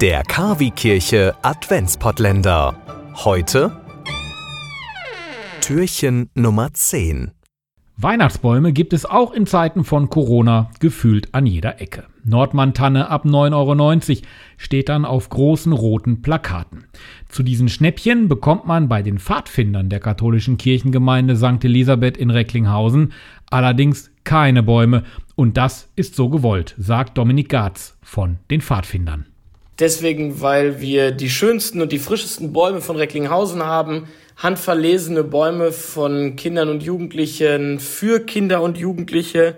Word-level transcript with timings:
Der 0.00 0.22
Kavi-Kirche 0.22 1.34
Adventspottländer. 1.42 2.74
Heute 3.16 3.82
Türchen 5.60 6.30
Nummer 6.34 6.72
10. 6.72 7.32
Weihnachtsbäume 7.98 8.72
gibt 8.72 8.94
es 8.94 9.04
auch 9.04 9.30
in 9.34 9.44
Zeiten 9.44 9.84
von 9.84 10.08
Corona 10.08 10.70
gefühlt 10.80 11.34
an 11.34 11.44
jeder 11.44 11.82
Ecke. 11.82 12.06
Nordmann-Tanne 12.24 13.10
ab 13.10 13.26
9,90 13.26 14.10
Euro 14.16 14.26
steht 14.56 14.88
dann 14.88 15.04
auf 15.04 15.28
großen 15.28 15.74
roten 15.74 16.22
Plakaten. 16.22 16.86
Zu 17.28 17.42
diesen 17.42 17.68
Schnäppchen 17.68 18.26
bekommt 18.26 18.66
man 18.66 18.88
bei 18.88 19.02
den 19.02 19.18
Pfadfindern 19.18 19.90
der 19.90 20.00
katholischen 20.00 20.56
Kirchengemeinde 20.56 21.36
St. 21.36 21.62
Elisabeth 21.62 22.16
in 22.16 22.30
Recklinghausen 22.30 23.12
allerdings 23.50 24.10
keine 24.24 24.62
Bäume. 24.62 25.02
Und 25.34 25.58
das 25.58 25.90
ist 25.94 26.16
so 26.16 26.30
gewollt, 26.30 26.74
sagt 26.78 27.18
Dominik 27.18 27.50
Garz 27.50 27.98
von 28.00 28.38
den 28.50 28.62
Pfadfindern. 28.62 29.26
Deswegen, 29.80 30.42
weil 30.42 30.82
wir 30.82 31.10
die 31.10 31.30
schönsten 31.30 31.80
und 31.80 31.90
die 31.90 31.98
frischesten 31.98 32.52
Bäume 32.52 32.82
von 32.82 32.96
Recklinghausen 32.96 33.64
haben, 33.64 34.08
handverlesene 34.36 35.24
Bäume 35.24 35.72
von 35.72 36.36
Kindern 36.36 36.68
und 36.68 36.82
Jugendlichen 36.82 37.80
für 37.80 38.20
Kinder 38.20 38.60
und 38.60 38.76
Jugendliche. 38.76 39.56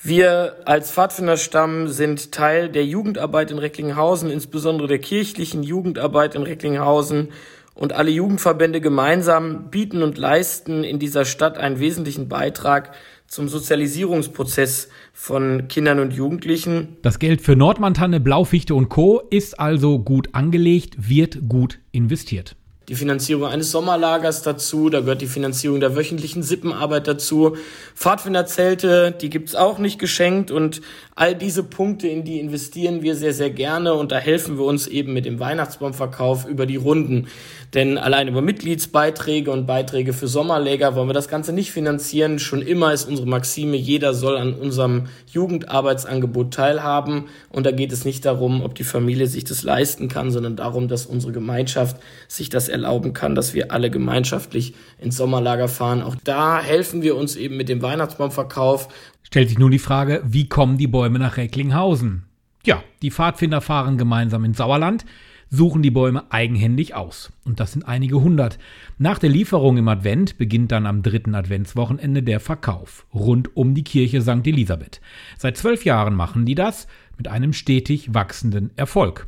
Wir 0.00 0.56
als 0.66 0.92
Pfadfinderstamm 0.92 1.88
sind 1.88 2.30
Teil 2.30 2.68
der 2.68 2.84
Jugendarbeit 2.84 3.50
in 3.50 3.58
Recklinghausen, 3.58 4.30
insbesondere 4.30 4.86
der 4.86 5.00
kirchlichen 5.00 5.64
Jugendarbeit 5.64 6.36
in 6.36 6.42
Recklinghausen. 6.42 7.30
Und 7.74 7.92
alle 7.92 8.10
Jugendverbände 8.10 8.80
gemeinsam 8.80 9.70
bieten 9.70 10.02
und 10.02 10.16
leisten 10.16 10.84
in 10.84 11.00
dieser 11.00 11.24
Stadt 11.24 11.58
einen 11.58 11.80
wesentlichen 11.80 12.28
Beitrag 12.28 12.92
zum 13.30 13.48
Sozialisierungsprozess 13.48 14.88
von 15.12 15.68
Kindern 15.68 16.00
und 16.00 16.12
Jugendlichen. 16.12 16.96
Das 17.02 17.20
Geld 17.20 17.40
für 17.40 17.54
Nordmantanne, 17.54 18.18
Blaufichte 18.18 18.74
und 18.74 18.88
Co. 18.88 19.22
ist 19.30 19.58
also 19.58 20.00
gut 20.00 20.34
angelegt, 20.34 21.08
wird 21.08 21.48
gut 21.48 21.78
investiert 21.92 22.56
die 22.90 22.96
Finanzierung 22.96 23.46
eines 23.46 23.70
Sommerlagers 23.70 24.42
dazu, 24.42 24.90
da 24.90 24.98
gehört 24.98 25.20
die 25.20 25.28
Finanzierung 25.28 25.78
der 25.78 25.94
wöchentlichen 25.94 26.42
Sippenarbeit 26.42 27.06
dazu. 27.06 27.56
Pfadfinderzelte, 27.94 29.12
die 29.12 29.30
gibt's 29.30 29.54
auch 29.54 29.78
nicht 29.78 30.00
geschenkt 30.00 30.50
und 30.50 30.80
all 31.14 31.36
diese 31.36 31.62
Punkte, 31.62 32.08
in 32.08 32.24
die 32.24 32.40
investieren 32.40 33.02
wir 33.02 33.14
sehr, 33.14 33.32
sehr 33.32 33.50
gerne 33.50 33.94
und 33.94 34.10
da 34.10 34.18
helfen 34.18 34.58
wir 34.58 34.64
uns 34.64 34.88
eben 34.88 35.12
mit 35.12 35.24
dem 35.24 35.38
Weihnachtsbaumverkauf 35.38 36.48
über 36.48 36.66
die 36.66 36.76
Runden. 36.76 37.28
Denn 37.74 37.98
allein 37.98 38.26
über 38.26 38.42
Mitgliedsbeiträge 38.42 39.52
und 39.52 39.66
Beiträge 39.66 40.12
für 40.12 40.26
Sommerläger 40.26 40.96
wollen 40.96 41.08
wir 41.08 41.14
das 41.14 41.28
Ganze 41.28 41.52
nicht 41.52 41.70
finanzieren. 41.70 42.40
Schon 42.40 42.62
immer 42.62 42.92
ist 42.92 43.04
unsere 43.08 43.28
Maxime, 43.28 43.76
jeder 43.76 44.12
soll 44.12 44.36
an 44.36 44.54
unserem 44.54 45.06
Jugendarbeitsangebot 45.30 46.52
teilhaben. 46.52 47.26
Und 47.50 47.66
da 47.66 47.70
geht 47.70 47.92
es 47.92 48.04
nicht 48.04 48.24
darum, 48.24 48.62
ob 48.62 48.74
die 48.74 48.82
Familie 48.82 49.28
sich 49.28 49.44
das 49.44 49.62
leisten 49.62 50.08
kann, 50.08 50.32
sondern 50.32 50.56
darum, 50.56 50.88
dass 50.88 51.06
unsere 51.06 51.32
Gemeinschaft 51.32 51.96
sich 52.26 52.48
das 52.48 52.68
erlauben 52.82 53.12
kann, 53.12 53.34
dass 53.34 53.54
wir 53.54 53.72
alle 53.72 53.90
gemeinschaftlich 53.90 54.74
ins 54.98 55.16
Sommerlager 55.16 55.68
fahren. 55.68 56.02
Auch 56.02 56.16
da 56.24 56.60
helfen 56.60 57.02
wir 57.02 57.16
uns 57.16 57.36
eben 57.36 57.56
mit 57.56 57.68
dem 57.68 57.82
Weihnachtsbaumverkauf. 57.82 58.88
Stellt 59.22 59.48
sich 59.48 59.58
nun 59.58 59.70
die 59.70 59.78
Frage, 59.78 60.22
wie 60.24 60.48
kommen 60.48 60.78
die 60.78 60.86
Bäume 60.86 61.18
nach 61.18 61.36
Recklinghausen? 61.36 62.24
Ja, 62.64 62.82
die 63.02 63.10
Pfadfinder 63.10 63.60
fahren 63.60 63.98
gemeinsam 63.98 64.44
ins 64.44 64.58
Sauerland 64.58 65.04
suchen 65.50 65.82
die 65.82 65.90
Bäume 65.90 66.30
eigenhändig 66.30 66.94
aus. 66.94 67.32
Und 67.44 67.60
das 67.60 67.72
sind 67.72 67.86
einige 67.86 68.20
hundert. 68.20 68.58
Nach 68.98 69.18
der 69.18 69.30
Lieferung 69.30 69.76
im 69.76 69.88
Advent 69.88 70.38
beginnt 70.38 70.72
dann 70.72 70.86
am 70.86 71.02
dritten 71.02 71.34
Adventswochenende 71.34 72.22
der 72.22 72.40
Verkauf 72.40 73.04
rund 73.12 73.56
um 73.56 73.74
die 73.74 73.84
Kirche 73.84 74.22
St. 74.22 74.46
Elisabeth. 74.46 75.00
Seit 75.36 75.56
zwölf 75.56 75.84
Jahren 75.84 76.14
machen 76.14 76.46
die 76.46 76.54
das 76.54 76.86
mit 77.18 77.28
einem 77.28 77.52
stetig 77.52 78.14
wachsenden 78.14 78.70
Erfolg. 78.76 79.26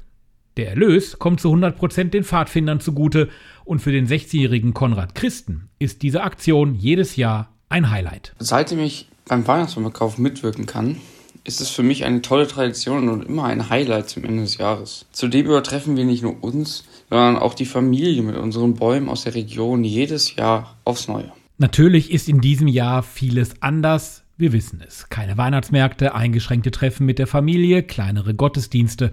Der 0.56 0.68
Erlös 0.68 1.18
kommt 1.18 1.40
zu 1.40 1.48
100 1.48 1.76
Prozent 1.76 2.14
den 2.14 2.24
Pfadfindern 2.24 2.80
zugute 2.80 3.30
und 3.64 3.80
für 3.80 3.92
den 3.92 4.06
60-jährigen 4.06 4.74
Konrad 4.74 5.14
Christen 5.14 5.68
ist 5.78 6.02
diese 6.02 6.22
Aktion 6.22 6.74
jedes 6.74 7.16
Jahr 7.16 7.48
ein 7.70 7.90
Highlight. 7.90 8.34
Seitdem 8.38 8.80
ich 8.80 9.08
beim 9.26 9.46
Weihnachtsbaumverkauf 9.46 10.18
mitwirken 10.18 10.66
kann, 10.66 10.96
ist 11.44 11.60
es 11.60 11.70
für 11.70 11.82
mich 11.82 12.04
eine 12.04 12.22
tolle 12.22 12.46
Tradition 12.46 13.08
und 13.08 13.24
immer 13.24 13.44
ein 13.44 13.70
Highlight 13.70 14.08
zum 14.08 14.24
Ende 14.24 14.42
des 14.42 14.58
Jahres. 14.58 15.06
Zudem 15.12 15.46
übertreffen 15.46 15.96
wir 15.96 16.04
nicht 16.04 16.22
nur 16.22 16.42
uns, 16.44 16.84
sondern 17.08 17.36
auch 17.36 17.54
die 17.54 17.66
Familie 17.66 18.22
mit 18.22 18.36
unseren 18.36 18.74
Bäumen 18.74 19.08
aus 19.08 19.24
der 19.24 19.34
Region 19.34 19.84
jedes 19.84 20.36
Jahr 20.36 20.76
aufs 20.84 21.08
Neue. 21.08 21.32
Natürlich 21.58 22.10
ist 22.10 22.28
in 22.28 22.40
diesem 22.40 22.68
Jahr 22.68 23.02
vieles 23.02 23.60
anders. 23.60 24.22
Wir 24.36 24.52
wissen 24.52 24.82
es. 24.86 25.08
Keine 25.08 25.36
Weihnachtsmärkte, 25.36 26.14
eingeschränkte 26.14 26.70
Treffen 26.70 27.06
mit 27.06 27.18
der 27.18 27.26
Familie, 27.26 27.82
kleinere 27.82 28.34
Gottesdienste. 28.34 29.12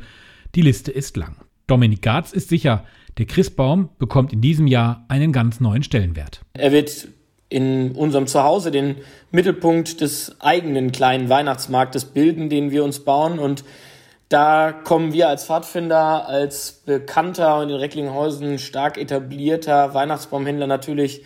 Die 0.56 0.62
Liste 0.62 0.92
ist 0.92 1.16
lang. 1.16 1.36
Dominik 1.68 2.02
Garz 2.02 2.34
ist 2.34 2.50
sicher, 2.50 2.84
der 3.20 3.28
Christbaum 3.28 3.90
bekommt 4.00 4.34
in 4.34 4.42
diesem 4.42 4.66
Jahr 4.66 5.06
einen 5.08 5.32
ganz 5.32 5.60
neuen 5.60 5.84
Stellenwert. 5.84 6.42
Er 6.54 6.72
wird 6.72 7.08
in 7.50 7.92
unserem 7.92 8.26
Zuhause 8.26 8.72
den 8.72 8.96
Mittelpunkt 9.32 10.02
des 10.02 10.36
eigenen 10.40 10.92
kleinen 10.92 11.30
Weihnachtsmarktes 11.30 12.06
bilden, 12.06 12.50
den 12.50 12.72
wir 12.72 12.84
uns 12.84 13.00
bauen. 13.02 13.38
Und 13.38 13.64
da 14.30 14.72
kommen 14.72 15.14
wir 15.14 15.30
als 15.30 15.46
Pfadfinder, 15.46 16.28
als 16.28 16.82
bekannter 16.86 17.60
und 17.60 17.70
in 17.70 17.76
Recklinghausen 17.76 18.58
stark 18.58 18.98
etablierter 18.98 19.94
Weihnachtsbaumhändler 19.94 20.68
natürlich 20.68 21.24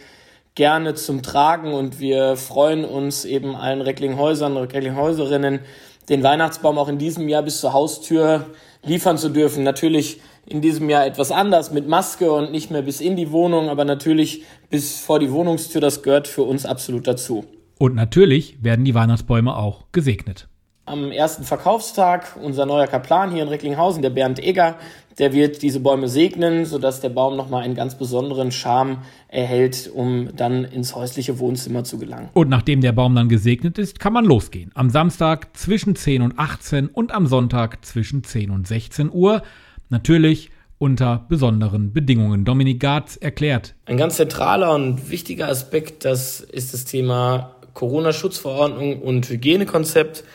gerne 0.56 0.94
zum 0.94 1.24
Tragen 1.24 1.74
und 1.74 2.00
wir 2.00 2.36
freuen 2.36 2.86
uns 2.86 3.26
eben 3.26 3.56
allen 3.56 3.82
Recklinghäusern 3.82 4.56
und 4.56 4.72
Recklinghäuserinnen, 4.74 5.62
den 6.10 6.24
Weihnachtsbaum 6.24 6.78
auch 6.78 6.88
in 6.88 6.98
diesem 6.98 7.28
Jahr 7.30 7.44
bis 7.44 7.60
zur 7.60 7.74
Haustür 7.74 8.48
liefern 8.84 9.18
zu 9.18 9.30
dürfen. 9.30 9.64
Natürlich 9.64 10.22
in 10.46 10.62
diesem 10.62 10.90
Jahr 10.90 11.06
etwas 11.06 11.32
anders 11.32 11.72
mit 11.72 11.88
Maske 11.88 12.32
und 12.32 12.52
nicht 12.52 12.70
mehr 12.70 12.82
bis 12.82 13.00
in 13.00 13.16
die 13.16 13.32
Wohnung, 13.32 13.70
aber 13.70 13.86
natürlich 13.86 14.44
bis 14.70 15.00
vor 15.00 15.20
die 15.20 15.32
Wohnungstür, 15.32 15.80
das 15.80 16.04
gehört 16.04 16.28
für 16.28 16.44
uns 16.44 16.66
absolut 16.66 17.08
dazu. 17.08 17.46
Und 17.80 17.96
natürlich 17.96 18.62
werden 18.62 18.86
die 18.86 18.94
Weihnachtsbäume 18.94 19.56
auch 19.56 19.86
gesegnet. 19.92 20.48
Am 20.86 21.14
ersten 21.14 21.46
Verkaufstag, 21.46 22.36
unser 22.42 22.66
neuer 22.66 22.88
Kaplan 22.88 23.32
hier 23.32 23.44
in 23.44 23.48
Recklinghausen, 23.48 24.02
der 24.02 24.10
Bernd 24.10 24.40
Egger, 24.40 24.76
der 25.18 25.32
wird 25.32 25.62
diese 25.62 25.80
Bäume 25.80 26.10
segnen, 26.10 26.66
sodass 26.66 27.00
der 27.00 27.08
Baum 27.08 27.38
nochmal 27.38 27.64
einen 27.64 27.76
ganz 27.76 27.98
besonderen 27.98 28.52
Charme 28.52 28.98
erhält, 29.30 29.90
um 29.94 30.36
dann 30.36 30.66
ins 30.66 30.94
häusliche 30.94 31.40
Wohnzimmer 31.40 31.86
zu 31.86 31.98
gelangen. 31.98 32.30
Und 32.34 32.50
nachdem 32.50 32.82
der 32.82 32.92
Baum 32.92 33.16
dann 33.16 33.30
gesegnet 33.30 33.78
ist, 33.78 34.02
kann 34.02 34.12
man 34.12 34.26
losgehen. 34.26 34.72
Am 34.74 34.90
Samstag 34.90 35.56
zwischen 35.56 35.96
10 35.96 36.22
und 36.22 36.38
18 36.38 36.88
und 36.88 37.14
am 37.14 37.28
Sonntag 37.28 37.86
zwischen 37.86 38.26
10 38.26 38.52
und 38.52 38.68
16 38.68 39.10
Uhr. 39.10 39.42
Natürlich 39.90 40.50
unter 40.80 41.26
besonderen 41.30 41.94
Bedingungen. 41.94 42.44
Dominik 42.44 42.82
Garz 42.82 43.16
erklärt. 43.16 43.74
Ein 43.86 43.96
ganz 43.96 44.18
zentraler 44.18 44.76
und 44.76 45.10
wichtiger 45.10 45.48
Aspekt, 45.48 46.04
das 46.04 46.42
ist 46.42 46.74
das 46.74 46.84
Thema 46.84 47.56
Corona-Schutzverordnung 47.74 49.02
und 49.02 49.30
Hygienekonzept. 49.30 50.26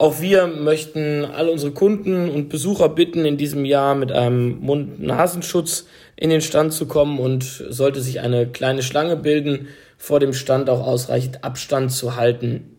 Auch 0.00 0.20
wir 0.20 0.46
möchten 0.46 1.24
all 1.24 1.48
unsere 1.48 1.72
Kunden 1.72 2.28
und 2.28 2.48
Besucher 2.48 2.88
bitten, 2.88 3.24
in 3.24 3.36
diesem 3.36 3.64
Jahr 3.64 3.96
mit 3.96 4.12
einem 4.12 4.60
Mund-Nasenschutz 4.60 5.86
in 6.14 6.30
den 6.30 6.40
Stand 6.40 6.72
zu 6.72 6.86
kommen 6.86 7.18
und 7.18 7.42
sollte 7.42 8.00
sich 8.00 8.20
eine 8.20 8.46
kleine 8.46 8.84
Schlange 8.84 9.16
bilden, 9.16 9.66
vor 9.96 10.20
dem 10.20 10.32
Stand 10.32 10.70
auch 10.70 10.86
ausreichend 10.86 11.42
Abstand 11.42 11.90
zu 11.90 12.14
halten. 12.14 12.78